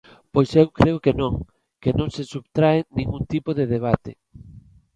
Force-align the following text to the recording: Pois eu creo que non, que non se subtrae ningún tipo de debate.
Pois 0.33 0.49
eu 0.61 0.67
creo 0.77 0.97
que 1.05 1.13
non, 1.21 1.33
que 1.81 1.91
non 1.99 2.09
se 2.15 2.23
subtrae 2.31 2.79
ningún 2.97 3.23
tipo 3.33 3.49
de 3.59 3.65
debate. 3.75 4.11